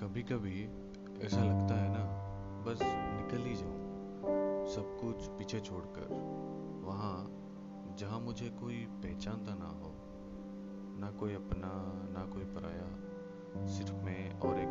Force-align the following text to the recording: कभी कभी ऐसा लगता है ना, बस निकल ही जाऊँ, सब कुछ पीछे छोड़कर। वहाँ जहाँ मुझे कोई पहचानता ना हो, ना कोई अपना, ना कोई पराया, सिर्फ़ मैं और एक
कभी 0.00 0.22
कभी 0.22 0.64
ऐसा 1.26 1.36
लगता 1.36 1.74
है 1.74 1.88
ना, 1.88 2.00
बस 2.66 2.78
निकल 2.82 3.44
ही 3.44 3.54
जाऊँ, 3.54 4.66
सब 4.68 4.98
कुछ 5.00 5.28
पीछे 5.28 5.60
छोड़कर। 5.60 6.08
वहाँ 6.84 7.26
जहाँ 7.98 8.20
मुझे 8.20 8.48
कोई 8.48 8.76
पहचानता 8.76 9.54
ना 9.54 9.66
हो, 9.66 9.92
ना 11.00 11.10
कोई 11.10 11.34
अपना, 11.34 11.70
ना 12.12 12.26
कोई 12.26 12.44
पराया, 12.44 12.88
सिर्फ़ 13.66 13.94
मैं 13.94 14.38
और 14.38 14.58
एक 14.58 14.65